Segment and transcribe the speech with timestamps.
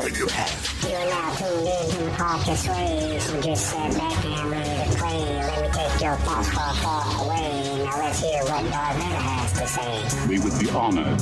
[0.00, 0.84] hell you have.
[0.88, 4.90] You are now tuned in to the podcast Sway, so just sit back and ready
[4.90, 5.20] to play.
[5.36, 7.84] Let me take your thoughts far, far away.
[7.84, 10.28] Now let's hear what Darth Vader has to say.
[10.28, 11.20] We would be honored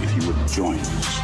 [0.00, 1.20] if you would join us.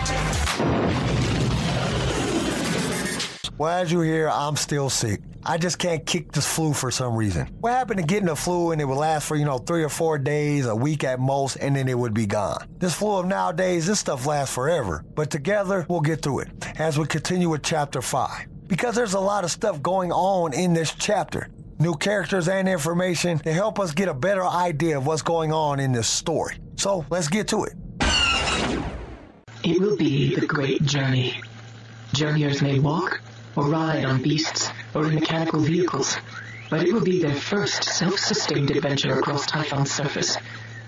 [3.57, 5.20] Well, as you hear, I'm still sick.
[5.43, 7.46] I just can't kick this flu for some reason.
[7.61, 9.89] What happened to getting the flu and it would last for, you know, three or
[9.89, 12.66] four days, a week at most, and then it would be gone?
[12.79, 15.03] This flu of nowadays, this stuff lasts forever.
[15.14, 18.46] But together, we'll get through it as we continue with chapter five.
[18.66, 21.49] Because there's a lot of stuff going on in this chapter.
[21.79, 25.80] New characters and information to help us get a better idea of what's going on
[25.80, 26.58] in this story.
[26.77, 27.72] So let's get to it.
[29.64, 31.41] It will be the great journey.
[32.12, 33.20] Journeyers may walk
[33.61, 36.17] or ride on beasts or in mechanical vehicles,
[36.70, 40.39] but it will be their first self-sustained adventure across Tython's surface,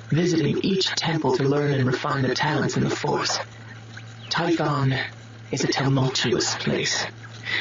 [0.08, 3.38] visiting each temple to learn and refine their talents in the Force.
[4.30, 4.98] Tython
[5.50, 7.04] is a tumultuous place,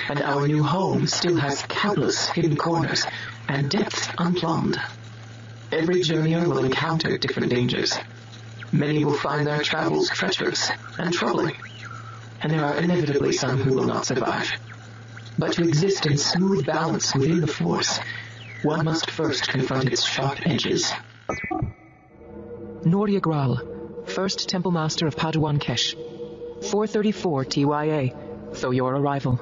[0.08, 3.06] and our new home still has countless hidden corners
[3.50, 4.80] and depths unplumbed.
[5.74, 8.00] Every journeyer will encounter different dangers.
[8.72, 11.56] Many will find their travels treacherous and troubling,
[12.42, 14.50] and there are inevitably some who will not survive.
[15.42, 18.00] But to exist in smooth balance within the Force,
[18.62, 20.94] one must first confront its sharp edges.
[22.84, 25.96] Nordia Gral, First Temple Master of Padawan Kesh.
[26.70, 28.12] 434 TYA,
[28.54, 29.40] though your arrival.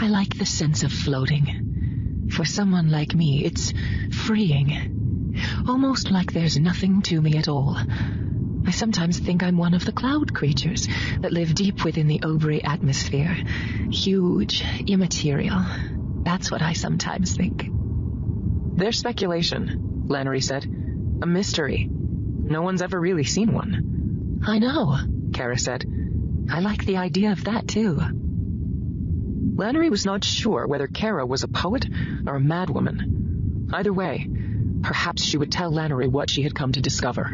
[0.00, 2.28] I like the sense of floating.
[2.30, 3.74] For someone like me, it's
[4.12, 5.34] freeing.
[5.66, 7.76] Almost like there's nothing to me at all.
[8.66, 10.88] I sometimes think I'm one of the cloud creatures
[11.20, 13.36] that live deep within the ovary atmosphere.
[13.92, 15.64] Huge, immaterial.
[16.24, 17.70] That's what I sometimes think.
[18.76, 20.64] There's speculation, Lanoree said.
[20.64, 21.88] A mystery.
[21.88, 24.40] No one's ever really seen one.
[24.44, 24.98] I know,
[25.32, 25.84] Kara said.
[26.50, 28.00] I like the idea of that too.
[29.54, 31.86] Lanoree was not sure whether Kara was a poet
[32.26, 33.72] or a madwoman.
[33.72, 34.28] Either way,
[34.82, 37.32] perhaps she would tell Lanoree what she had come to discover.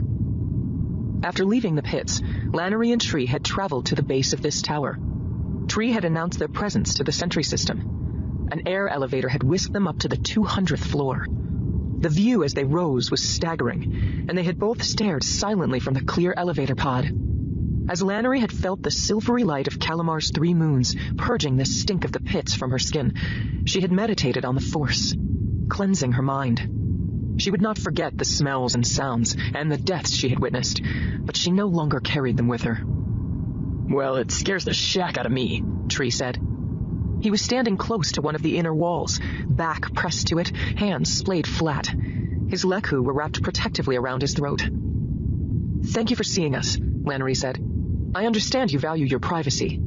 [1.22, 4.98] After leaving the pits, Lanoree and Tree had traveled to the base of this tower.
[5.68, 8.48] Tree had announced their presence to the sentry system.
[8.50, 11.26] An air elevator had whisked them up to the 200th floor.
[12.00, 16.04] The view as they rose was staggering, and they had both stared silently from the
[16.04, 17.12] clear elevator pod.
[17.88, 22.10] As Lanoree had felt the silvery light of Kalimahr's three moons purging the stink of
[22.10, 23.14] the pits from her skin,
[23.64, 25.14] she had meditated on the Force,
[25.68, 26.81] cleansing her mind.
[27.38, 30.82] She would not forget the smells and sounds and the deaths she had witnessed,
[31.20, 32.81] but she no longer carried them with her.
[32.84, 36.38] Well, it scares the shack out of me, Tree said.
[37.20, 41.12] He was standing close to one of the inner walls, back pressed to it, hands
[41.12, 41.87] splayed flat.
[42.48, 44.69] His lekku were wrapped protectively around his throat.
[45.84, 47.59] Thank you for seeing us, Lanoree said.
[48.14, 49.81] I understand you value your privacy.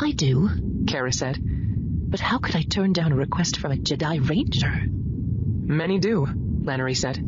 [0.00, 0.50] I do,
[0.86, 1.38] Kara said.
[1.40, 4.82] But how could I turn down a request from a Jedi Ranger?
[4.86, 6.26] Many do,
[6.64, 7.18] Lanoree said.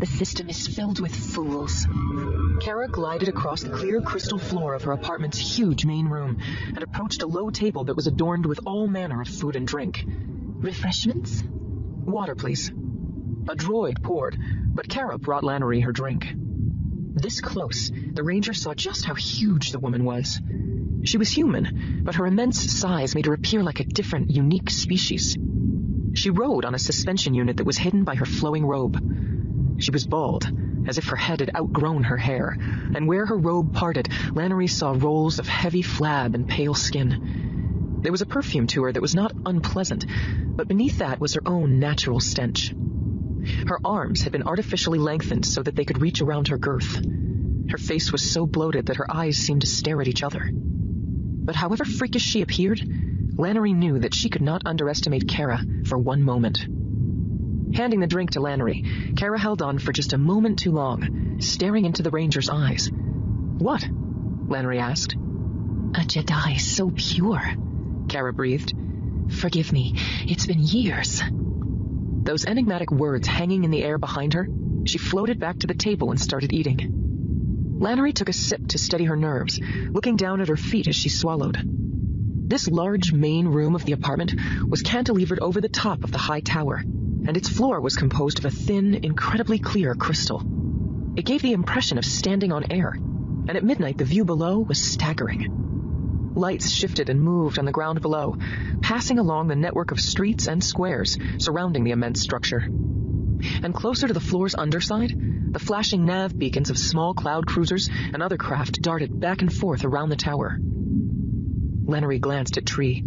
[0.00, 1.86] The system is filled with fools.
[2.60, 7.22] Kara glided across the clear crystal floor of her apartment's huge main room and approached
[7.22, 10.04] a low table that was adorned with all manner of food and drink.
[10.06, 11.42] Refreshments?
[12.04, 12.68] Water, please.
[13.48, 14.38] A droid poured,
[14.74, 16.26] but Kara brought Lanoree her drink.
[16.34, 20.40] This close, the ranger saw just how huge the woman was.
[21.04, 25.36] She was human, but her immense size made her appear like a different, unique species.
[26.18, 28.98] She rode on a suspension unit that was hidden by her flowing robe.
[29.78, 30.50] She was bald,
[30.84, 32.58] as if her head had outgrown her hair,
[32.92, 38.00] and where her robe parted, Lanoree saw rolls of heavy flab and pale skin.
[38.02, 40.06] There was a perfume to her that was not unpleasant,
[40.44, 42.74] but beneath that was her own natural stench.
[43.68, 47.00] Her arms had been artificially lengthened so that they could reach around her girth.
[47.70, 50.50] Her face was so bloated that her eyes seemed to stare at each other.
[50.52, 52.82] But however freakish she appeared,
[53.38, 56.58] Lanoree knew that she could not underestimate Kara for one moment.
[57.72, 61.84] Handing the drink to Lanoree, Kara held on for just a moment too long, staring
[61.84, 62.90] into the ranger's eyes.
[62.92, 63.82] What?
[64.48, 65.14] Lanoree asked.
[65.14, 67.40] A Jedi so pure,
[68.08, 68.74] Kara breathed.
[69.30, 69.94] Forgive me,
[70.26, 71.22] it's been years.
[71.30, 74.48] Those enigmatic words hanging in the air behind her,
[74.84, 77.78] she floated back to the table and started eating.
[77.78, 79.60] Lanoree took a sip to steady her nerves,
[79.90, 81.77] looking down at her feet as she swallowed.
[82.48, 84.34] This large main room of the apartment
[84.66, 88.46] was cantilevered over the top of the high tower, and its floor was composed of
[88.46, 90.42] a thin, incredibly clear crystal.
[91.14, 94.82] It gave the impression of standing on air, and at midnight the view below was
[94.82, 96.32] staggering.
[96.34, 98.36] Lights shifted and moved on the ground below,
[98.80, 102.60] passing along the network of streets and squares surrounding the immense structure.
[103.62, 105.12] And closer to the floor's underside,
[105.52, 109.84] the flashing nav beacons of small cloud cruisers and other craft darted back and forth
[109.84, 110.58] around the tower.
[111.88, 113.02] Lanoree glanced at Tree.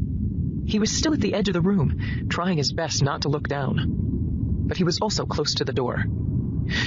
[0.66, 3.48] He was still at the edge of the room, trying his best not to look
[3.48, 4.66] down.
[4.68, 6.06] But he was also close to the door.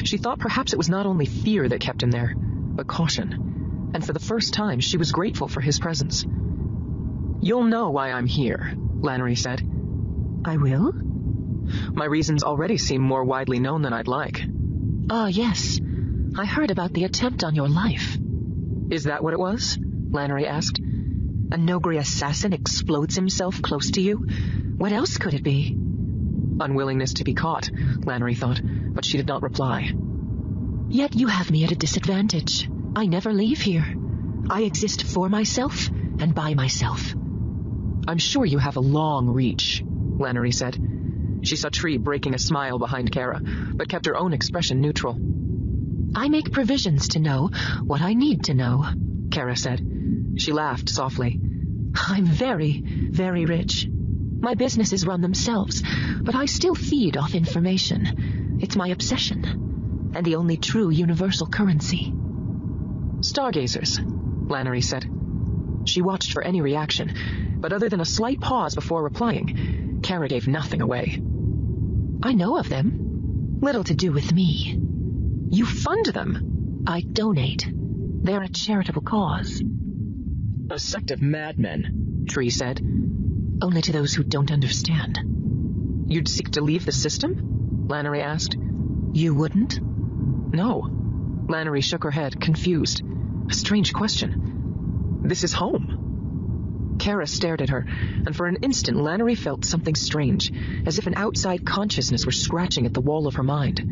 [0.05, 3.91] She thought perhaps it was not only fear that kept him there, but caution.
[3.95, 6.25] And for the first time, she was grateful for his presence.
[7.41, 9.63] You'll know why I'm here, Lanoree said.
[10.45, 10.93] I will?
[11.93, 14.43] My reasons already seem more widely known than I'd like.
[15.11, 15.81] Ah, yes.
[16.37, 18.17] I heard about the attempt on your life.
[18.91, 19.79] Is that what it was?
[19.79, 20.81] Lanoree asked.
[21.55, 24.27] A Nogri assassin explodes himself close to you?
[24.77, 25.77] What else could it be?
[26.59, 27.71] Unwillingness to be caught,
[28.01, 28.61] Lanoree thought,
[28.93, 29.93] but she did not reply.
[30.89, 32.69] Yet you have me at a disadvantage.
[32.97, 33.87] I never leave here.
[34.51, 37.15] I exist for myself and by myself.
[38.09, 40.77] I'm sure you have a long reach, Lanoree said.
[41.43, 45.17] She saw Tree breaking a smile behind Kara, but kept her own expression neutral.
[46.17, 47.51] I make provisions to know
[47.85, 48.87] what I need to know,
[49.31, 49.87] Kara said.
[50.37, 51.41] She laughed softly.
[51.95, 53.89] I'm very, very rich.
[53.89, 55.83] My businesses run themselves,
[56.21, 58.59] but I still feed off information.
[58.61, 62.13] It's my obsession, and the only true universal currency.
[63.21, 65.07] Stargazers, Lanoree said.
[65.85, 70.47] She watched for any reaction, but other than a slight pause before replying, Kara gave
[70.47, 71.23] nothing away.
[72.23, 73.59] I know of them.
[73.61, 74.79] Little to do with me.
[75.49, 76.85] You fund them?
[76.87, 77.67] I donate.
[77.71, 79.63] They're a charitable cause.
[80.71, 82.81] A sect of madmen, Tree said.
[83.61, 85.19] Only to those who don't understand.
[86.09, 87.87] You'd seek to leave the system?
[87.87, 88.57] Lanoree asked.
[89.13, 89.79] You wouldn't?
[89.81, 90.89] No.
[91.49, 93.03] Lanoree shook her head, confused.
[93.51, 95.23] A strange question.
[95.25, 96.97] This is home.
[96.99, 97.87] Kara stared at her,
[98.27, 100.51] and for an instant Lanoree felt something strange,
[100.87, 103.83] as if an outside consciousness were scratching at the wall of her mind.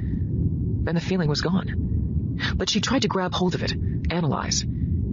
[0.84, 2.38] Then the feeling was gone.
[2.56, 3.74] But she tried to grab hold of it,
[4.10, 4.64] analyze.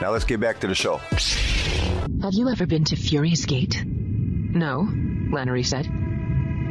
[0.00, 0.98] Now let's get back to the show.
[2.22, 3.82] Have you ever been to Fury's Gate?
[3.84, 5.86] No, Lanoree said.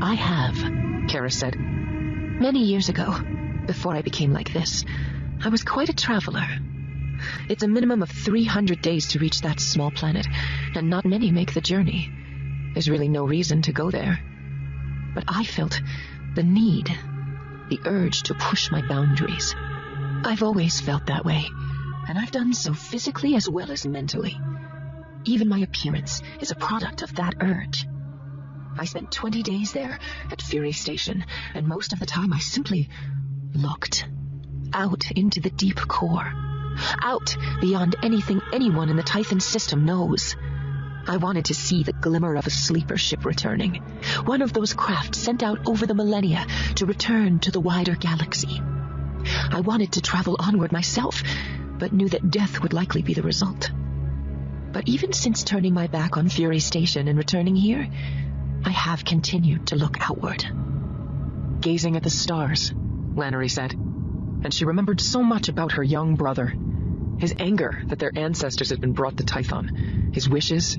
[0.02, 0.56] I have,
[1.10, 1.56] Kara said.
[1.58, 3.16] Many years ago,
[3.66, 4.86] before I became like this,
[5.44, 6.46] I was quite a traveler.
[7.50, 10.28] It's a minimum of 300 days to reach that small planet,
[10.76, 12.12] and not many make the journey.
[12.74, 14.20] There's really no reason to go there.
[15.14, 15.82] But I felt
[16.36, 16.88] the need,
[17.70, 19.56] the urge to push my boundaries.
[20.24, 21.46] I've always felt that way,
[22.08, 24.40] and I've done so physically as well as mentally.
[25.24, 27.88] Even my appearance is a product of that urge.
[28.78, 30.00] I spent 20 days there
[30.32, 32.90] at Fury Station, and most of the time I simply
[33.54, 34.08] looked
[34.74, 36.32] out into the deep core,
[37.02, 40.36] out beyond anything anyone in the Tython system knows.
[41.08, 43.76] I wanted to see the glimmer of a sleeper ship returning,
[44.26, 46.46] one of those craft sent out over the millennia
[46.76, 48.62] to return to the wider galaxy.
[49.52, 51.24] I wanted to travel onward myself,
[51.82, 53.72] but knew that death would likely be the result.
[54.72, 57.90] But even since turning my back on Fury Station and returning here,
[58.64, 60.46] I have continued to look outward.
[61.60, 62.72] Gazing at the stars,
[63.16, 66.54] Lanoree said, and she remembered so much about her young brother.
[67.18, 70.78] His anger that their ancestors had been brought to Tython, his wishes,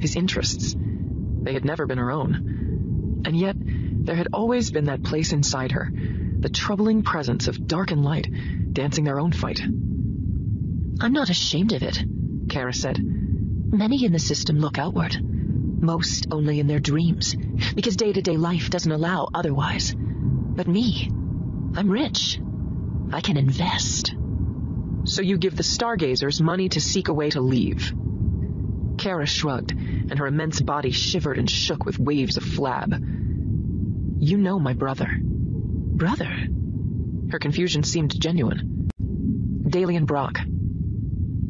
[0.00, 0.76] his interests.
[0.76, 3.22] They had never been her own.
[3.24, 5.90] And yet, there had always been that place inside her,
[6.40, 8.28] the troubling presence of dark and light
[8.70, 9.62] dancing their own fight.
[11.00, 12.02] I'm not ashamed of it,
[12.48, 12.98] Kara said.
[13.02, 15.16] Many in the system look outward.
[15.82, 17.34] Most only in their dreams,
[17.74, 19.94] because day-to-day life doesn't allow otherwise.
[19.96, 21.10] But me,
[21.74, 22.40] I'm rich.
[23.12, 24.14] I can invest.
[25.04, 27.92] So you give the stargazers money to seek a way to leave.
[28.98, 32.92] Kara shrugged, and her immense body shivered and shook with waves of flab.
[34.20, 35.18] You know my brother.
[35.20, 36.46] Brother?
[37.30, 38.88] Her confusion seemed genuine.
[39.64, 40.38] Dalien Brock.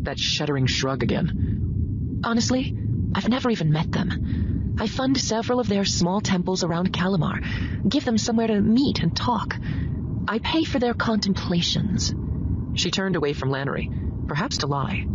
[0.02, 2.20] That shuddering shrug again.
[2.24, 2.76] Honestly,
[3.14, 4.74] I've never even met them.
[4.78, 7.40] I fund several of their small temples around Kalimahr,
[7.88, 9.56] give them somewhere to meet and talk.
[10.26, 12.14] I pay for their contemplations.
[12.74, 15.06] She turned away from Lanoree, perhaps to lie.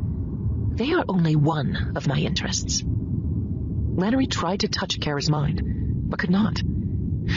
[0.76, 2.82] They are only one of my interests.
[2.84, 5.62] Lanoree tried to touch Kara's mind,
[6.10, 6.62] but could not.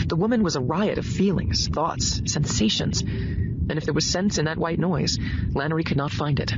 [0.07, 4.45] The woman was a riot of feelings, thoughts, sensations, and if there was sense in
[4.45, 5.19] that white noise,
[5.53, 6.53] Lanoree could not find it.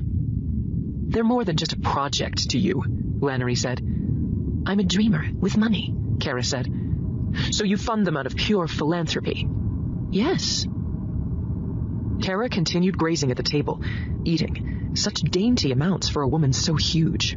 [1.13, 2.83] They're more than just a project to you,
[3.21, 3.81] Lanoree said.
[4.65, 6.67] I'm a dreamer with money, Kara said.
[7.51, 9.47] So you fund them out of pure philanthropy?
[10.11, 10.67] Yes.
[12.23, 13.83] Kara continued grazing at the table,
[14.25, 17.37] eating, such dainty amounts for a woman so huge.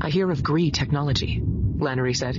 [0.00, 2.36] I hear of Gree technology, Lanoree said.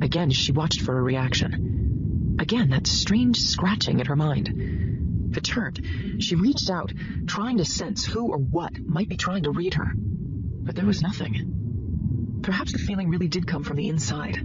[0.00, 2.36] Again, she watched for a reaction.
[2.38, 4.87] Again, that strange scratching in her mind.
[5.32, 5.80] Perturbed,
[6.18, 6.92] she reached out,
[7.26, 9.92] trying to sense who or what might be trying to read her.
[9.94, 12.40] But there was nothing.
[12.42, 14.44] Perhaps the feeling really did come from the inside.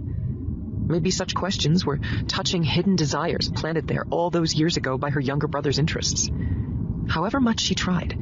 [0.86, 5.20] Maybe such questions were touching hidden desires planted there all those years ago by her
[5.20, 6.30] younger brother's interests.
[7.08, 8.18] However much she tried,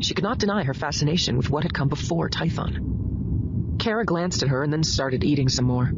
[0.00, 3.76] she could not deny her fascination with what had come before Tython.
[3.78, 5.90] Kara glanced at her and then started eating some more.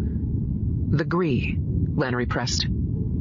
[0.91, 2.67] The Gree, Lanoree pressed.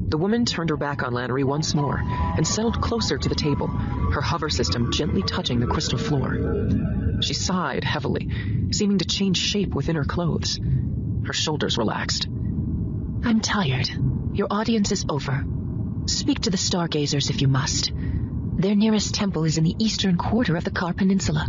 [0.07, 3.67] The woman turned her back on Lanoree once more and settled closer to the table,
[3.67, 6.37] her hover system gently touching the crystal floor.
[7.21, 8.29] She sighed heavily,
[8.71, 10.59] seeming to change shape within her clothes.
[11.25, 12.27] Her shoulders relaxed.
[12.27, 13.89] I'm tired.
[14.33, 15.45] Your audience is over.
[16.05, 17.91] Speak to the stargazers if you must.
[18.57, 21.47] Their nearest temple is in the eastern quarter of the Kar Peninsula,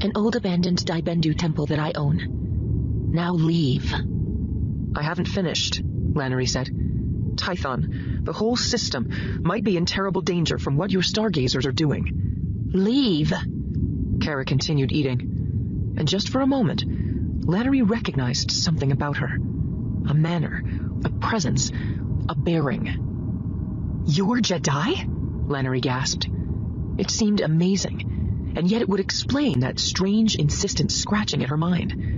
[0.00, 3.10] an old abandoned Dai Bendu temple that I own.
[3.12, 3.92] Now leave.
[4.94, 6.68] I haven't finished, Lanoree said.
[7.38, 12.68] Tython, the whole system might be in terrible danger from what your stargazers are doing.
[12.72, 13.32] Leave.
[14.20, 15.94] Kara continued eating.
[15.96, 16.84] And just for a moment,
[17.46, 19.36] Lanoree recognized something about her.
[20.08, 20.62] A manner,
[21.04, 21.70] a presence,
[22.28, 24.04] a bearing.
[24.06, 25.46] You're Jedi?
[25.48, 26.28] Lanoree gasped.
[26.98, 32.17] It seemed amazing, and yet it would explain that strange, insistent scratching at her mind.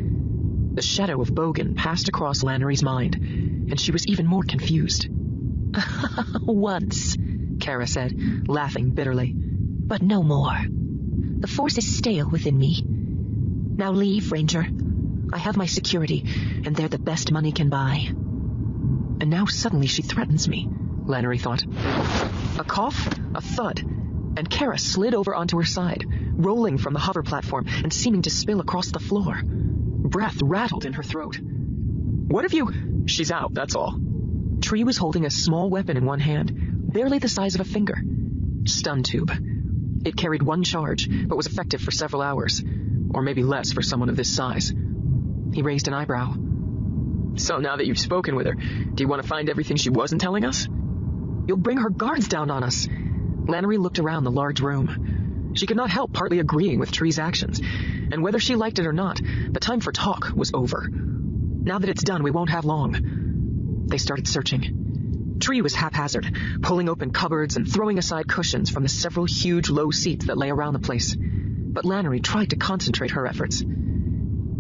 [0.81, 5.09] The shadow of Bogan passed across Lanoree's mind, and she was even more confused.
[6.41, 7.19] Once,
[7.61, 9.35] Kara said, laughing bitterly.
[9.37, 10.57] But no more.
[10.69, 12.83] The force is stale within me.
[12.83, 14.67] Now leave, Ranger.
[15.31, 16.25] I have my security,
[16.65, 18.07] and they're the best money can buy.
[18.09, 20.67] And now suddenly she threatens me,
[21.05, 21.63] Lanoree thought.
[22.59, 26.07] A cough, a thud, and Kara slid over onto her side,
[26.37, 29.43] rolling from the hover platform and seeming to spill across the floor.
[30.03, 31.39] Breath rattled in her throat.
[31.41, 33.05] What have you?
[33.07, 33.99] She's out, that's all.
[34.61, 36.53] Tree was holding a small weapon in one hand,
[36.93, 38.03] barely the size of a finger.
[38.65, 39.33] Stun tube.
[40.05, 42.63] It carried one charge, but was effective for several hours,
[43.15, 44.73] or maybe less for someone of this size.
[45.53, 46.35] He raised an eyebrow.
[47.37, 50.21] So now that you've spoken with her, do you want to find everything she wasn't
[50.21, 50.67] telling us?
[51.47, 52.87] You'll bring her guards down on us.
[52.87, 55.53] Lanoree looked around the large room.
[55.55, 57.61] She could not help partly agreeing with Tree's actions,
[58.13, 60.89] and whether she liked it or not, the time for talk was over.
[60.91, 63.87] Now that it's done, we won't have long.
[63.89, 65.37] They started searching.
[65.41, 69.91] Tree was haphazard, pulling open cupboards and throwing aside cushions from the several huge low
[69.91, 71.17] seats that lay around the place.
[71.19, 73.65] But Lanoree tried to concentrate her efforts.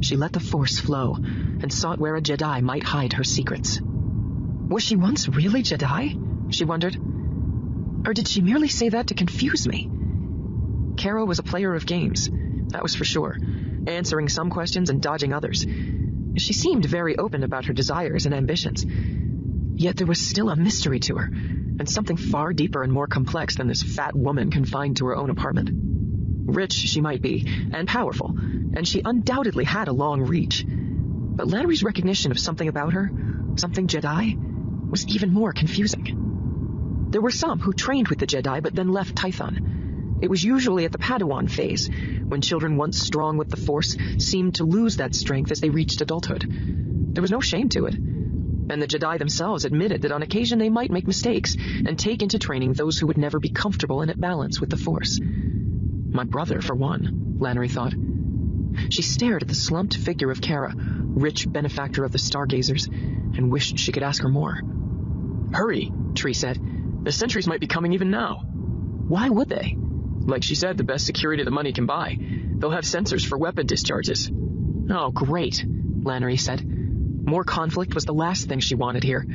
[0.00, 3.80] She let the force flow and sought where a Jedi might hide her secrets.
[3.82, 6.54] Was she once really Jedi?
[6.54, 6.96] She wondered.
[8.06, 9.90] Or did she merely say that to confuse me?
[10.96, 12.30] Kara was a player of games,
[12.70, 13.36] that was for sure,
[13.86, 15.66] answering some questions and dodging others.
[16.36, 18.84] She seemed very open about her desires and ambitions.
[19.74, 23.56] Yet there was still a mystery to her, and something far deeper and more complex
[23.56, 25.70] than this fat woman confined to her own apartment.
[25.72, 30.64] Rich she might be, and powerful, and she undoubtedly had a long reach.
[30.66, 33.10] But Lanoree's recognition of something about her,
[33.56, 37.06] something Jedi, was even more confusing.
[37.10, 39.79] There were some who trained with the Jedi but then left Tython.
[40.20, 41.88] It was usually at the Padawan phase,
[42.26, 46.00] when children once strong with the Force seemed to lose that strength as they reached
[46.00, 46.44] adulthood.
[46.48, 47.94] There was no shame to it.
[47.94, 52.38] And the Jedi themselves admitted that on occasion they might make mistakes and take into
[52.38, 55.18] training those who would never be comfortable and at balance with the Force.
[55.22, 57.94] My brother, for one, Lanoree thought.
[58.90, 63.78] She stared at the slumped figure of Kara, rich benefactor of the stargazers, and wished
[63.78, 64.60] she could ask her more.
[65.52, 66.60] Hurry, Tree said.
[67.02, 68.44] The sentries might be coming even now.
[69.08, 69.76] Why would they?
[70.26, 72.18] Like she said, the best security the money can buy.
[72.18, 74.30] They'll have sensors for weapon discharges.
[74.90, 76.62] Oh, great, Lanoree said.
[77.26, 79.26] More conflict was the last thing she wanted here.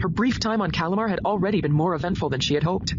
[0.00, 2.94] Her brief time on Kalimahr had already been more eventful than she had hoped.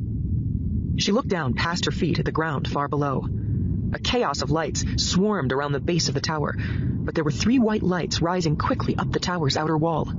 [0.97, 3.27] She looked down past her feet at the ground far below.
[3.93, 7.59] A chaos of lights swarmed around the base of the tower, but there were three
[7.59, 10.11] white lights rising quickly up the tower's outer wall.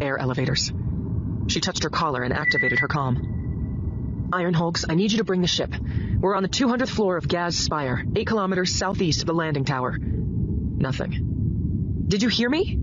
[0.00, 0.72] Air elevators.
[1.48, 3.41] She touched her collar and activated her comm.
[4.32, 5.74] Ironholgs, I need you to bring the ship.
[6.18, 9.98] We're on the 200th floor of Gaz Spire, 8 kilometers southeast of the landing tower.
[9.98, 12.04] Nothing.
[12.08, 12.78] Did you hear me?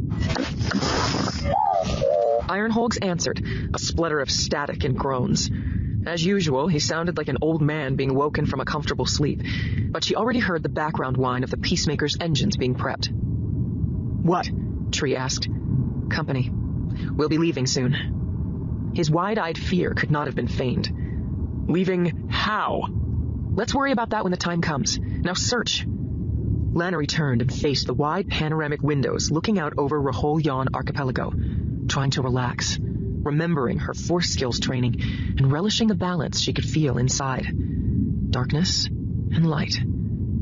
[2.48, 5.50] Ironholgs answered, a splutter of static and groans.
[6.06, 9.42] As usual, he sounded like an old man being woken from a comfortable sleep,
[9.90, 13.10] but she already heard the background whine of the Peacemaker's engines being prepped.
[13.12, 14.48] What?
[14.92, 15.50] Tree asked.
[16.10, 16.52] Company.
[16.52, 18.92] We'll be leaving soon.
[18.94, 21.08] His wide-eyed fear could not have been feigned.
[21.70, 22.88] Leaving how?
[23.54, 24.98] Let's worry about that when the time comes.
[25.00, 25.86] Now search.
[25.86, 31.32] Lanoree turned and faced the wide panoramic windows looking out over Rahol Yan Archipelago,
[31.88, 35.02] trying to relax, remembering her force skills training
[35.38, 37.46] and relishing the balance she could feel inside.
[38.32, 39.80] Darkness and light,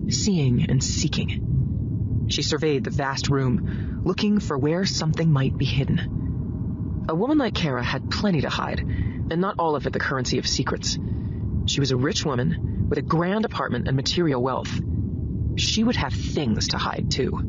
[0.10, 2.26] seeing and seeking.
[2.30, 7.06] She surveyed the vast room, looking for where something might be hidden.
[7.10, 10.38] A woman like Kara had plenty to hide, and not all of it the currency
[10.38, 10.98] of secrets.
[11.68, 14.80] She was a rich woman with a grand apartment and material wealth.
[15.58, 17.40] She would have things to hide, too.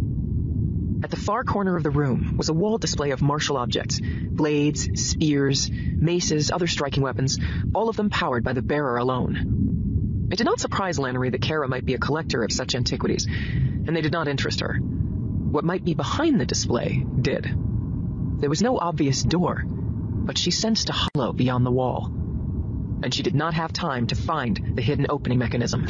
[1.02, 4.88] At the far corner of the room was a wall display of martial objects blades,
[5.00, 7.38] spears, maces, other striking weapons,
[7.74, 10.28] all of them powered by the bearer alone.
[10.30, 13.96] It did not surprise Lanoree that Kara might be a collector of such antiquities, and
[13.96, 14.74] they did not interest her.
[14.74, 17.44] What might be behind the display did.
[18.40, 22.12] There was no obvious door, but she sensed a hollow beyond the wall.
[23.02, 25.86] And she did not have time to find the hidden opening mechanism.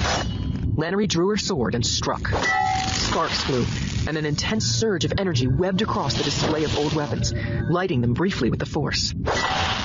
[0.77, 2.29] Lanoree drew her sword and struck.
[2.29, 3.65] Sparks flew,
[4.07, 7.33] and an intense surge of energy webbed across the display of old weapons,
[7.69, 9.15] lighting them briefly with the force.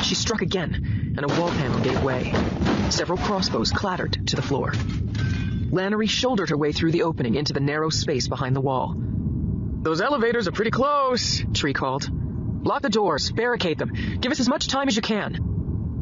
[0.04, 2.34] She struck again, and a wall panel gave way.
[2.90, 4.72] Several crossbows clattered to the floor.
[5.72, 8.96] Lanoree shouldered her way through the opening into the narrow space behind the wall.
[8.98, 12.10] Those elevators are pretty close, Tree called.
[12.66, 15.53] Lock the doors, barricade them, give us as much time as you can.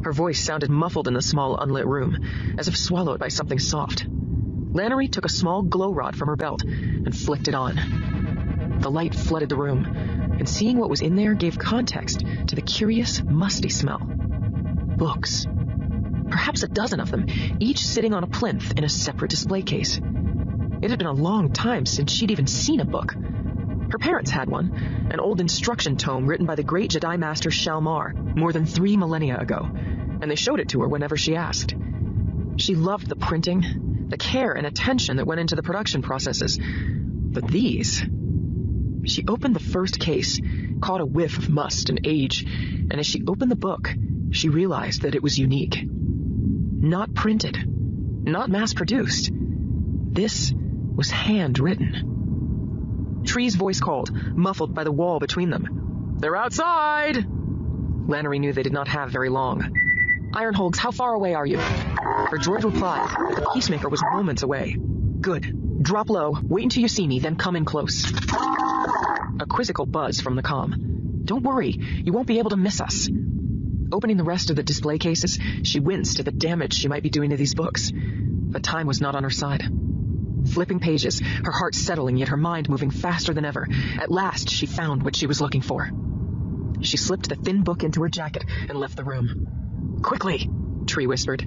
[0.02, 2.18] Her voice sounded muffled in the small unlit room,
[2.58, 4.06] as if swallowed by something soft.
[4.08, 7.76] Lanoree took a small glow rod from her belt and flicked it on.
[8.80, 9.84] The light flooded the room,
[10.38, 14.00] and seeing what was in there gave context to the curious, musty smell.
[14.96, 15.46] Books.
[16.30, 17.26] Perhaps a dozen of them,
[17.60, 20.00] each sitting on a plinth in a separate display case.
[20.82, 23.14] It had been a long time since she'd even seen a book.
[23.92, 24.72] Her parents had one,
[25.10, 29.38] an old instruction tome written by the great Jedi Master Shalmar more than three millennia
[29.38, 31.74] ago, and they showed it to her whenever she asked.
[32.56, 36.58] She loved the printing, the care and attention that went into the production processes.
[36.58, 38.02] But these.
[39.04, 40.40] She opened the first case,
[40.80, 43.94] caught a whiff of must and age, and as she opened the book,
[44.30, 45.86] she realized that it was unique.
[45.86, 47.58] Not printed,
[48.24, 49.30] not mass produced.
[49.34, 50.50] This
[50.94, 52.11] was handwritten.
[53.24, 56.16] Tree's voice called, muffled by the wall between them.
[56.18, 57.16] They're outside!
[57.16, 60.30] Lanoree knew they did not have very long.
[60.32, 61.58] Ironholgs, how far away are you?
[61.58, 64.76] Her droid replied the Peacemaker was moments away.
[65.20, 65.82] Good.
[65.82, 68.10] Drop low, wait until you see me, then come in close.
[69.40, 71.22] A quizzical buzz from the com.
[71.24, 71.70] Don't worry,
[72.04, 73.08] you won't be able to miss us.
[73.92, 77.10] Opening the rest of the display cases, she winced at the damage she might be
[77.10, 77.92] doing to these books.
[77.94, 79.64] But time was not on her side.
[80.46, 83.66] Flipping pages, her heart settling, yet her mind moving faster than ever.
[83.98, 85.90] At last, she found what she was looking for.
[86.80, 90.00] She slipped the thin book into her jacket and left the room.
[90.02, 90.50] Quickly,
[90.86, 91.46] Tree whispered.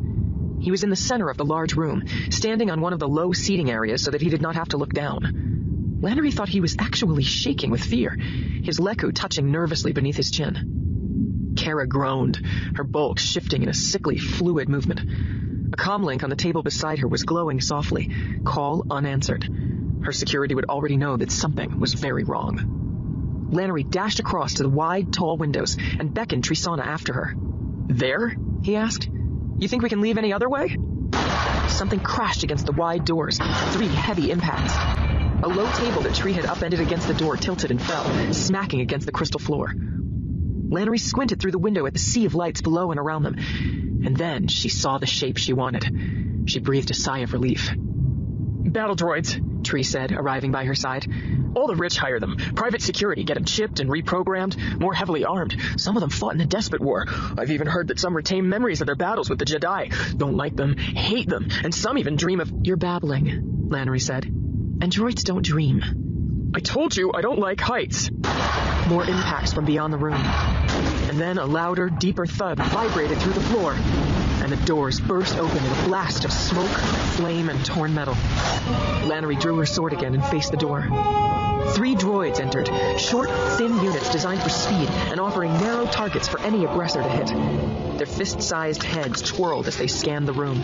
[0.60, 3.34] He was in the center of the large room, standing on one of the low
[3.34, 6.00] seating areas so that he did not have to look down.
[6.02, 8.18] Lanoree thought he was actually shaking with fear,
[8.64, 11.54] his lekku touching nervously beneath his chin.
[11.58, 12.42] Kara groaned,
[12.76, 15.02] her bulk shifting in a sickly, fluid movement.
[15.76, 18.10] A comlink on the table beside her was glowing softly,
[18.46, 19.46] call unanswered.
[20.04, 23.50] Her security would already know that something was very wrong.
[23.52, 27.36] Lanoree dashed across to the wide, tall windows and beckoned Trisana after her.
[27.90, 28.34] There?
[28.62, 29.10] he asked.
[29.58, 30.78] You think we can leave any other way?
[31.68, 33.38] Something crashed against the wide doors,
[33.74, 34.74] three heavy impacts.
[35.44, 39.08] A low table that Tree had upended against the door tilted and fell, smacking against
[39.08, 39.74] the crystal floor.
[39.76, 43.36] Lanoree squinted through the window at the sea of lights below and around them,
[44.06, 46.46] and then she saw the shape she wanted.
[46.46, 47.72] She breathed a sigh of relief.
[47.76, 51.08] Battle droids, Tree said, arriving by her side.
[51.56, 52.36] All the rich hire them.
[52.56, 55.56] Private security get them chipped and reprogrammed, more heavily armed.
[55.78, 57.06] Some of them fought in the Despot War.
[57.38, 60.18] I've even heard that some retain memories of their battles with the Jedi.
[60.18, 62.52] Don't like them, hate them, and some even dream of.
[62.64, 64.26] You're babbling, Lanoree said.
[64.26, 66.52] And droids don't dream.
[66.54, 68.10] I told you I don't like heights.
[68.88, 70.14] More impacts from beyond the room.
[70.14, 73.74] And then a louder, deeper thud vibrated through the floor,
[74.46, 76.70] and the doors burst open in a blast of smoke,
[77.18, 78.14] flame, and torn metal.
[79.04, 80.84] Lanoree drew her sword again and faced the door.
[81.74, 86.64] Three droids entered, short, thin units designed for speed and offering narrow targets for any
[86.64, 87.98] aggressor to hit.
[87.98, 90.62] Their fist-sized heads twirled as they scanned the room.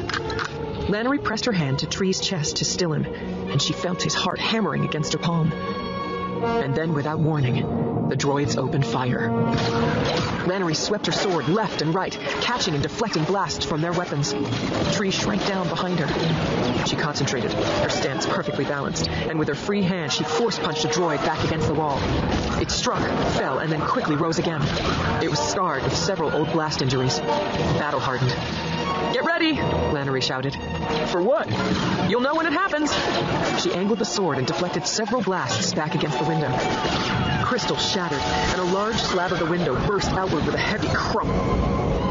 [0.88, 3.06] Lanoree pressed her hand to Tree's chest to still him,
[3.50, 5.52] and she felt his heart hammering against her palm.
[6.44, 9.30] And then, without warning, the droids opened fire.
[10.46, 14.34] Lanoree swept her sword left and right, catching and deflecting blasts from their weapons.
[14.96, 16.86] Tree shrank down behind her.
[16.86, 20.88] She concentrated, her stance perfectly balanced, and with her free hand, she force punched a
[20.88, 22.00] droid back against the wall.
[22.60, 23.02] It struck,
[23.34, 24.62] fell, and then quickly rose again.
[25.24, 27.20] It was scarred with several old blast injuries.
[27.20, 28.71] Battle hardened.
[29.14, 30.56] Get ready, Lanoree shouted.
[31.10, 31.50] For what?
[32.10, 32.92] You'll know when it happens.
[33.62, 36.50] She angled the sword and deflected several blasts back against the window.
[37.44, 41.30] Crystal shattered, and a large slab of the window burst outward with a heavy crump.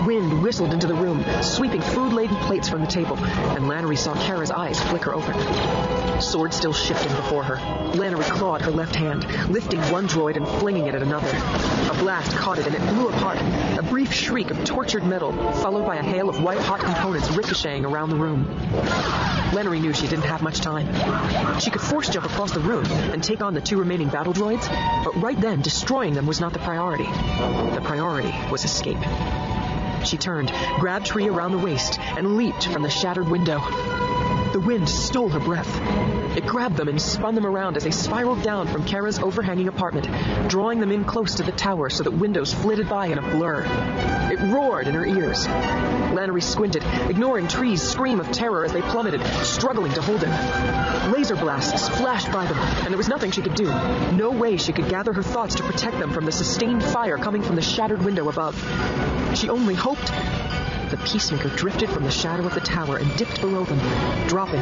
[0.07, 4.51] Wind whistled into the room, sweeping food-laden plates from the table, and Lanoree saw Kara's
[4.51, 5.35] eyes flicker open.
[6.21, 7.57] Sword still shifting before her.
[7.95, 11.29] Lanoree clawed her left hand, lifting one droid and flinging it at another.
[11.29, 13.39] A blast caught it and it blew apart.
[13.79, 18.11] A brief shriek of tortured metal, followed by a hail of white-hot components ricocheting around
[18.11, 18.45] the room.
[19.53, 20.87] Lanoree knew she didn't have much time.
[21.61, 24.69] She could force jump across the room and take on the two remaining battle droids,
[25.05, 27.05] but right then, destroying them was not the priority.
[27.05, 28.99] The priority was escape.
[30.05, 33.61] She turned, grabbed Tree around the waist, and leaped from the shattered window.
[34.53, 35.69] The wind stole her breath.
[36.37, 40.09] It grabbed them and spun them around as they spiraled down from Kara's overhanging apartment,
[40.49, 43.63] drawing them in close to the tower so that windows flitted by in a blur.
[44.33, 45.47] It roared in her ears.
[45.47, 51.13] Lanoree squinted, ignoring Tree's scream of terror as they plummeted, struggling to hold him.
[51.13, 53.69] Laser blasts flashed by them, and there was nothing she could do.
[54.13, 57.43] No way she could gather her thoughts to protect them from the sustained fire coming
[57.43, 58.57] from the shattered window above.
[59.37, 60.11] She only hoped
[60.91, 63.79] the Peacemaker drifted from the shadow of the tower and dipped below them,
[64.29, 64.61] dropping,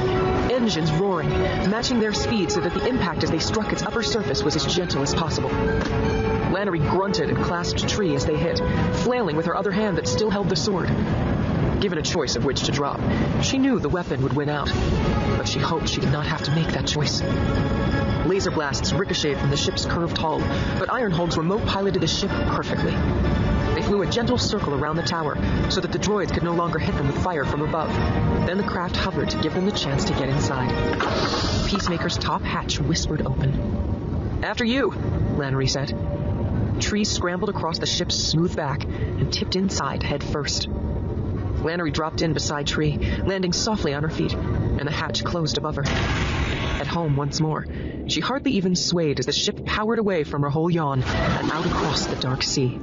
[0.51, 1.31] engines roaring,
[1.71, 4.67] matching their speed so that the impact as they struck its upper surface was as
[4.67, 5.49] gentle as possible.
[5.49, 8.59] Lanoree grunted and clasped Tree as they hit,
[8.97, 10.89] flailing with her other hand that still held the sword.
[11.81, 13.01] Given a choice of which to drop,
[13.43, 14.71] she knew the weapon would win out,
[15.37, 17.23] but she hoped she did not have to make that choice.
[18.27, 20.41] Laser blasts ricocheted from the ship's curved hull,
[20.79, 22.95] but Ironholgs remote piloted the ship perfectly.
[23.89, 25.35] Flew a gentle circle around the tower
[25.71, 27.89] so that the droids could no longer hit them with fire from above.
[28.47, 30.69] Then the craft hovered to give them the chance to get inside.
[31.67, 34.41] Peacemaker's top hatch whispered open.
[34.43, 36.83] After you, Lanoree said.
[36.83, 40.69] Tree scrambled across the ship's smooth back and tipped inside head first.
[40.69, 45.77] Lanoree dropped in beside Tree, landing softly on her feet, and the hatch closed above
[45.77, 45.85] her.
[45.87, 47.67] At home once more,
[48.07, 51.65] she hardly even swayed as the ship powered away from her whole yawn and out
[51.65, 52.79] across the dark sea.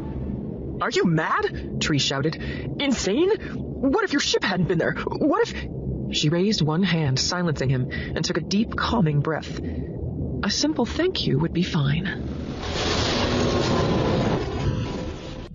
[0.82, 1.82] Are you mad?
[1.82, 2.36] Tree shouted.
[2.80, 3.30] Insane?
[3.56, 4.94] What if your ship hadn't been there?
[4.94, 6.16] What if...
[6.16, 9.60] She raised one hand, silencing him, and took a deep, calming breath.
[10.44, 12.95] A simple thank you would be fine.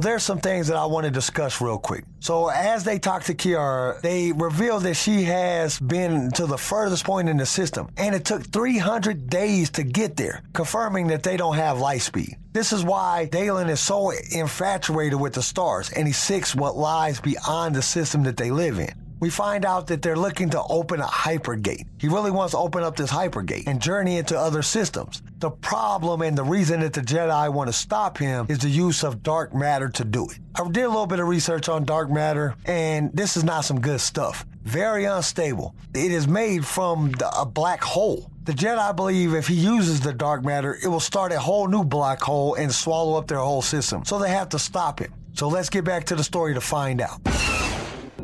[0.01, 2.05] There's some things that I want to discuss real quick.
[2.21, 7.05] So as they talk to Kiara, they reveal that she has been to the furthest
[7.05, 11.37] point in the system, and it took 300 days to get there, confirming that they
[11.37, 12.37] don't have light speed.
[12.53, 17.21] This is why Dalien is so infatuated with the stars, and he seeks what lies
[17.21, 21.01] beyond the system that they live in we find out that they're looking to open
[21.01, 21.87] a hypergate.
[21.99, 25.23] He really wants to open up this hypergate and journey into other systems.
[25.39, 29.05] The problem and the reason that the Jedi want to stop him is the use
[29.05, 30.39] of dark matter to do it.
[30.55, 33.81] I did a little bit of research on dark matter, and this is not some
[33.81, 34.45] good stuff.
[34.63, 35.75] Very unstable.
[35.95, 38.31] It is made from the, a black hole.
[38.45, 41.85] The Jedi believe if he uses the dark matter, it will start a whole new
[41.85, 44.05] black hole and swallow up their whole system.
[44.05, 45.13] So they have to stop him.
[45.35, 47.21] So let's get back to the story to find out.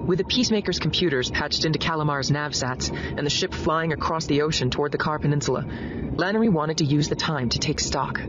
[0.06, 4.70] With the Peacemaker's computers patched into Kalimahr's navsats and the ship flying across the ocean
[4.70, 8.20] toward the Car Peninsula, Lanoree wanted to use the time to take stock.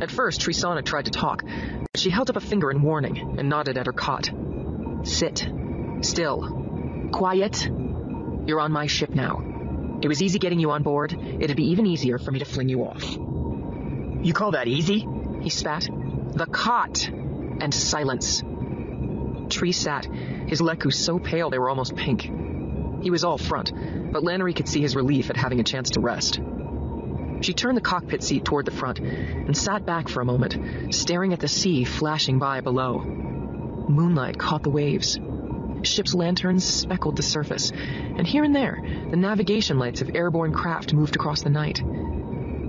[0.00, 3.50] At first, Trisana tried to talk, but she held up a finger in warning and
[3.50, 4.30] nodded at her cot.
[5.04, 5.46] Sit.
[6.00, 7.10] Still.
[7.12, 7.70] Quiet.
[8.46, 10.00] You're on my ship now.
[10.02, 11.12] It was easy getting you on board.
[11.12, 13.04] It'd be even easier for me to fling you off.
[14.24, 15.06] You call that easy?
[15.42, 15.88] He spat.
[16.34, 17.06] The cot.
[17.06, 18.42] And silence.
[19.52, 20.06] Tree sat,
[20.46, 22.22] his lekku so pale they were almost pink.
[23.02, 23.72] He was all front,
[24.12, 26.40] but Lanoree could see his relief at having a chance to rest.
[27.42, 31.32] She turned the cockpit seat toward the front and sat back for a moment, staring
[31.32, 33.00] at the sea flashing by below.
[33.00, 35.20] Moonlight caught the waves.
[35.82, 40.94] Ship's lanterns speckled the surface, and here and there, the navigation lights of airborne craft
[40.94, 41.82] moved across the night.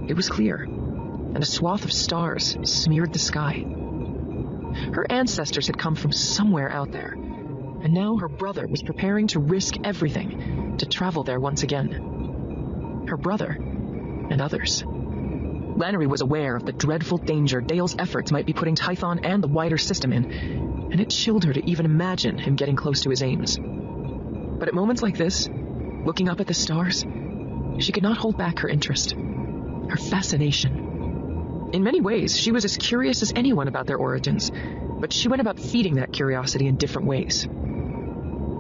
[0.08, 3.66] It was clear, and a swath of stars smeared the sky.
[4.94, 9.40] Her ancestors had come from somewhere out there, and now her brother was preparing to
[9.40, 13.06] risk everything to travel there once again.
[13.08, 13.58] Her brother
[14.30, 14.84] and others.
[14.84, 19.48] Lanoree was aware of the dreadful danger Dale's efforts might be putting Tython and the
[19.48, 20.32] wider system in,
[20.92, 23.58] and it chilled her to even imagine him getting close to his aims.
[23.58, 25.50] But at moments like this,
[26.06, 27.04] looking up at the stars,
[27.80, 29.14] she could not hold back her interest,
[29.90, 31.72] her fascination.
[31.74, 34.52] In many ways, she was as curious as anyone about their origins,
[35.04, 37.46] but she went about feeding that curiosity in different ways.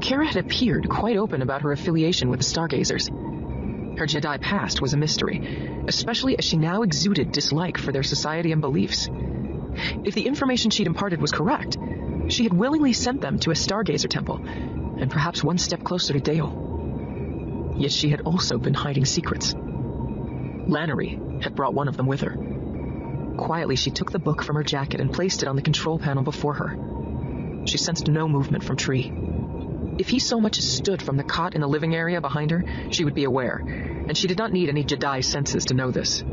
[0.01, 3.07] Kara had appeared quite open about her affiliation with the Stargazers.
[3.97, 5.41] Her Jedi past was a mystery,
[5.87, 9.07] especially as she now exuded dislike for their society and beliefs.
[10.03, 11.77] If the information she'd imparted was correct,
[12.27, 16.19] she had willingly sent them to a Stargazer temple, and perhaps one step closer to
[16.19, 17.73] Dale.
[17.77, 19.53] Yet she had also been hiding secrets.
[19.53, 22.35] Lanoree had brought one of them with her.
[23.37, 26.23] Quietly, she took the book from her jacket and placed it on the control panel
[26.23, 26.77] before her.
[27.65, 29.11] She sensed no movement from Tree.
[29.97, 32.63] If he so much as stood from the cot in the living area behind her,
[32.89, 36.23] she would be aware, and she did not need any Jedi senses to know this.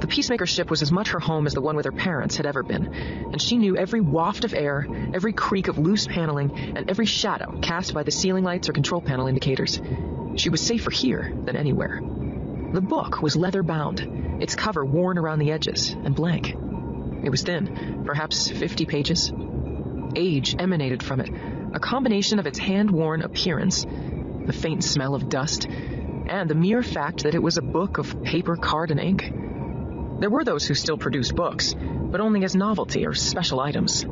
[0.00, 2.44] The Peacemaker ship was as much her home as the one with her parents had
[2.44, 6.90] ever been, and she knew every waft of air, every creak of loose paneling, and
[6.90, 9.80] every shadow cast by the ceiling lights or control panel indicators.
[10.36, 12.02] She was safer here than anywhere.
[12.76, 14.00] The book was leather bound,
[14.38, 16.54] its cover worn around the edges and blank.
[17.24, 19.32] It was thin, perhaps 50 pages.
[20.14, 21.30] Age emanated from it,
[21.72, 23.86] a combination of its hand worn appearance,
[24.44, 28.22] the faint smell of dust, and the mere fact that it was a book of
[28.22, 29.22] paper, card, and ink.
[30.20, 34.04] There were those who still produced books, but only as novelty or special items.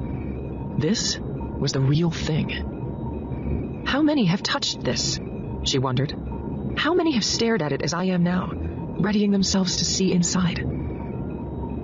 [0.78, 3.82] This was the real thing.
[3.84, 5.20] How many have touched this?
[5.64, 6.14] She wondered.
[6.76, 8.52] How many have stared at it as I am now,
[8.98, 10.58] readying themselves to see inside?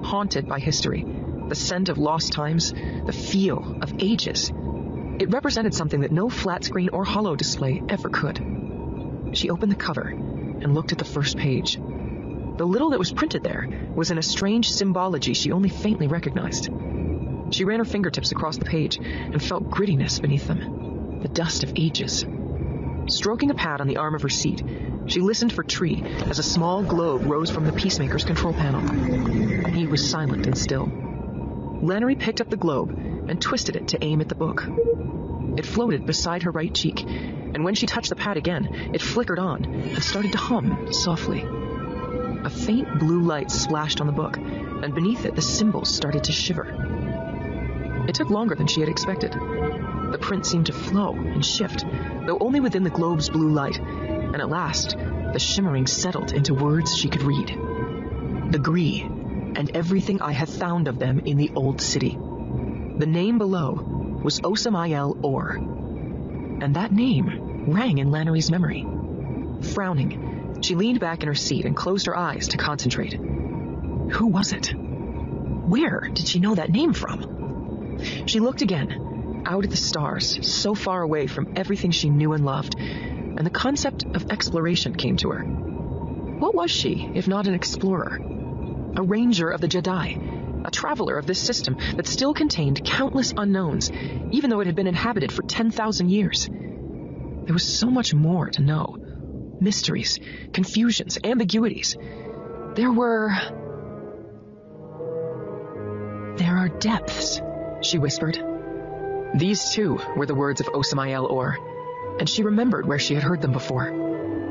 [0.02, 1.06] Haunted by history,
[1.48, 2.72] the scent of lost times,
[3.06, 4.52] the feel of ages.
[5.18, 8.40] It represented something that no flat screen or hollow display ever could.
[9.32, 11.76] She opened the cover and looked at the first page.
[11.76, 16.68] The little that was printed there was in a strange symbology she only faintly recognized.
[17.50, 21.72] She ran her fingertips across the page and felt grittiness beneath them, the dust of
[21.76, 22.24] ages.
[23.10, 24.62] Stroking a pad on the arm of her seat,
[25.06, 28.80] she listened for Tree as a small globe rose from the Peacemaker's control panel.
[29.72, 30.86] He was silent and still.
[31.82, 32.90] Lanoree picked up the globe
[33.28, 34.64] and twisted it to aim at the book.
[35.56, 39.40] It floated beside her right cheek, and when she touched the pad again, it flickered
[39.40, 41.44] on and started to hum softly.
[42.44, 46.32] A faint blue light splashed on the book, and beneath it the symbols started to
[46.32, 46.68] shiver.
[48.08, 49.34] It took longer than she had expected.
[50.10, 51.84] The print seemed to flow and shift,
[52.26, 54.96] though only within the globe's blue light, and at last
[55.32, 57.48] the shimmering settled into words she could read.
[58.50, 62.18] The Gree, and everything I have found of them in the old city.
[62.98, 68.86] The name below was Osamael Or, and that name rang in Lanoree's memory.
[69.74, 73.12] Frowning, she leaned back in her seat and closed her eyes to concentrate.
[73.12, 74.74] Who was it?
[74.76, 77.96] Where did she know that name from?
[78.26, 79.09] She looked again,
[79.50, 83.50] out at the stars, so far away from everything she knew and loved, and the
[83.50, 85.42] concept of exploration came to her.
[85.42, 88.20] What was she, if not an explorer?
[88.96, 93.90] A ranger of the Jedi, a traveler of this system that still contained countless unknowns,
[94.30, 96.48] even though it had been inhabited for 10,000 years.
[96.48, 98.96] There was so much more to know
[99.60, 100.20] mysteries,
[100.52, 101.96] confusions, ambiguities.
[102.76, 103.32] There were.
[106.36, 107.42] There are depths,
[107.82, 108.49] she whispered.
[109.34, 111.56] These, too, were the words of Osamael Or,
[112.18, 113.88] and she remembered where she had heard them before.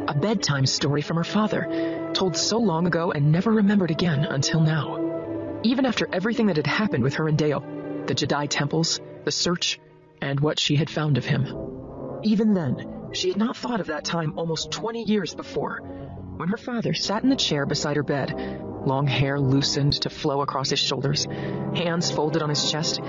[0.07, 4.61] A bedtime story from her father, told so long ago and never remembered again until
[4.61, 5.59] now.
[5.63, 7.63] Even after everything that had happened with her and Dale,
[8.07, 9.79] the Jedi temples, the search,
[10.21, 11.45] and what she had found of him.
[12.23, 15.79] Even then, she had not thought of that time almost 20 years before,
[16.37, 20.41] when her father sat in the chair beside her bed, long hair loosened to flow
[20.41, 21.25] across his shoulders,
[21.75, 22.99] hands folded on his chest,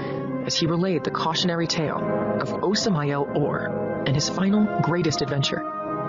[0.47, 1.99] as he relayed the cautionary tale
[2.41, 5.63] of Osamael Or and his final greatest adventure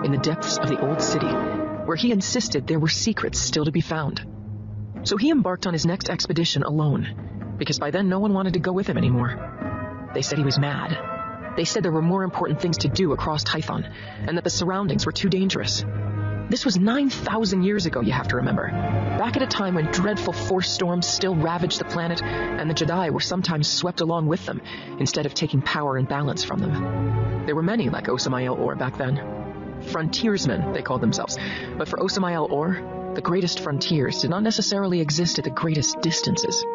[0.04, 3.71] in the depths of the old city, where he insisted there were secrets still to
[3.71, 4.26] be found.
[5.04, 8.60] So he embarked on his next expedition alone, because by then no one wanted to
[8.60, 10.10] go with him anymore.
[10.13, 10.97] They said he was mad,
[11.56, 13.91] they said there were more important things to do across Tython,
[14.28, 15.84] and that the surroundings were too dangerous.
[16.51, 18.67] This was 9,000 years ago, you have to remember.
[18.67, 23.09] Back at a time when dreadful force storms still ravaged the planet, and the Jedi
[23.09, 24.61] were sometimes swept along with them,
[24.99, 27.45] instead of taking power and balance from them.
[27.45, 29.79] There were many like Osamael Or back then.
[29.93, 31.37] Frontiersmen, they called themselves.
[31.77, 36.65] But for Osamael Or, the greatest frontiers did not necessarily exist at the greatest distances.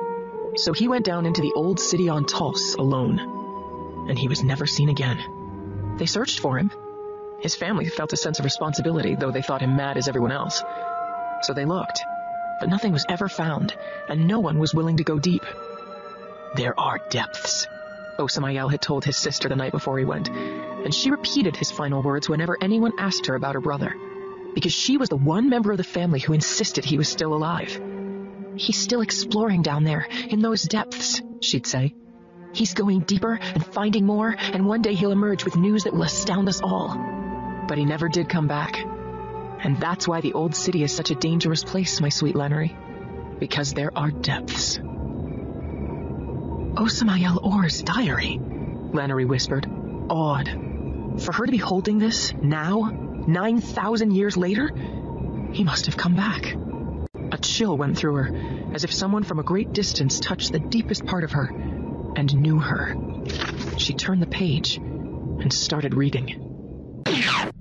[0.54, 4.66] So he went down into the old city on Tulse alone and he was never
[4.66, 5.18] seen again.
[5.98, 6.70] They searched for him.
[7.40, 10.62] His family felt a sense of responsibility, though they thought him mad as everyone else.
[11.42, 12.00] So they looked,
[12.60, 13.76] but nothing was ever found,
[14.08, 15.44] and no one was willing to go deep.
[16.56, 17.66] There are depths,
[18.18, 22.02] Osamael had told his sister the night before he went, and she repeated his final
[22.02, 23.94] words whenever anyone asked her about her brother,
[24.54, 27.80] because she was the one member of the family who insisted he was still alive.
[28.56, 31.94] He's still exploring down there, in those depths, she'd say.
[32.52, 36.04] He's going deeper and finding more, and one day he'll emerge with news that will
[36.04, 37.15] astound us all.
[37.66, 38.78] But he never did come back.
[38.78, 42.74] And that's why the old city is such a dangerous place, my sweet Lanoree.
[43.38, 44.78] Because there are depths.
[46.78, 48.38] Oh, Osamael Orr's diary,
[48.92, 49.66] Lanoree whispered,
[50.10, 50.48] awed.
[51.18, 52.90] For her to be holding this, now,
[53.26, 54.70] 9,000 years later,
[55.52, 56.54] he must have come back.
[57.32, 58.30] A chill went through her,
[58.72, 61.46] as if someone from a great distance touched the deepest part of her
[62.16, 62.94] and knew her.
[63.78, 66.55] She turned the page and started reading.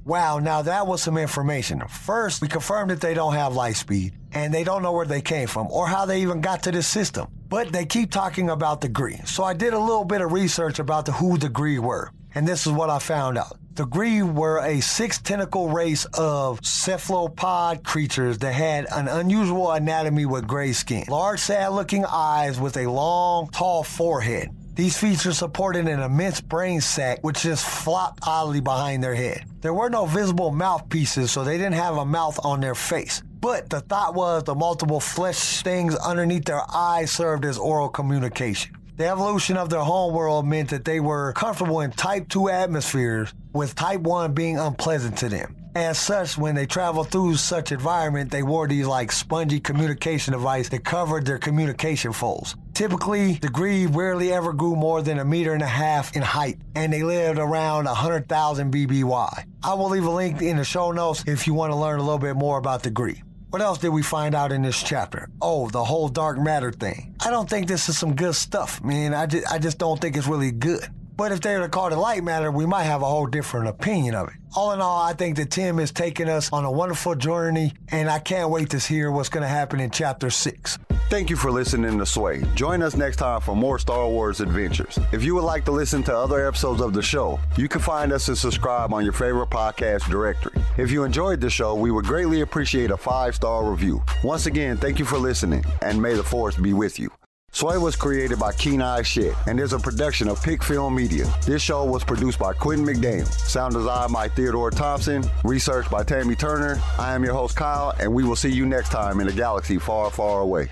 [0.05, 1.81] Wow, now that was some information.
[1.87, 5.19] First, we confirmed that they don't have light speed, and they don't know where they
[5.21, 7.27] came from or how they even got to this system.
[7.49, 9.19] But they keep talking about the Gree.
[9.25, 12.47] So I did a little bit of research about the, who the Gree were, and
[12.47, 13.57] this is what I found out.
[13.73, 20.27] The Gree were a six tentacle race of cephalopod creatures that had an unusual anatomy
[20.27, 24.51] with gray skin, large, sad looking eyes with a long, tall forehead.
[24.75, 29.45] These features supported an immense brain sac which just flopped oddly behind their head.
[29.61, 33.23] There were no visible mouthpieces, so they didn't have a mouth on their face.
[33.39, 38.75] But the thought was the multiple flesh things underneath their eyes served as oral communication.
[38.97, 43.75] The evolution of their homeworld meant that they were comfortable in type 2 atmospheres, with
[43.75, 45.55] type 1 being unpleasant to them.
[45.75, 50.69] As such, when they traveled through such environment, they wore these like spongy communication device
[50.69, 52.55] that covered their communication folds.
[52.73, 56.59] Typically, the Gree rarely ever grew more than a meter and a half in height,
[56.75, 59.45] and they lived around 100,000 BBY.
[59.65, 62.03] I will leave a link in the show notes if you want to learn a
[62.03, 63.21] little bit more about the Gree.
[63.49, 65.27] What else did we find out in this chapter?
[65.41, 67.15] Oh, the whole dark matter thing.
[67.25, 69.13] I don't think this is some good stuff, man.
[69.13, 70.87] I just, I just don't think it's really good.
[71.17, 73.67] But if they were to call it light matter, we might have a whole different
[73.67, 74.33] opinion of it.
[74.55, 78.09] All in all, I think that Tim is taking us on a wonderful journey, and
[78.09, 80.77] I can't wait to hear what's going to happen in chapter six.
[81.09, 82.43] Thank you for listening to Sway.
[82.55, 84.97] Join us next time for more Star Wars adventures.
[85.11, 88.11] If you would like to listen to other episodes of the show, you can find
[88.11, 90.61] us and subscribe on your favorite podcast directory.
[90.77, 94.03] If you enjoyed the show, we would greatly appreciate a five star review.
[94.23, 97.11] Once again, thank you for listening, and may the Force be with you.
[97.55, 101.25] Sway was created by Keen Eye Shit and is a production of Pick Film Media.
[101.45, 106.35] This show was produced by Quentin McDaniel, sound design by Theodore Thompson, research by Tammy
[106.35, 106.81] Turner.
[106.99, 109.79] I am your host Kyle, and we will see you next time in a galaxy
[109.79, 110.69] far, far away.